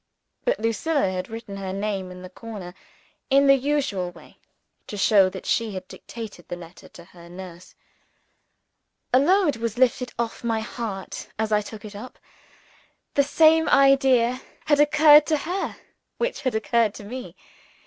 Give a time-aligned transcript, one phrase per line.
[0.45, 2.73] But Lucilla had written her name in the corner
[3.29, 4.39] in the usual way,
[4.87, 7.75] to show that she had dictated the letter to her nurse.
[9.13, 12.17] A load was lifted off my heart as I took it up.
[13.13, 15.75] The same idea (I concluded) had occurred to her
[16.17, 17.35] which had occurred to me.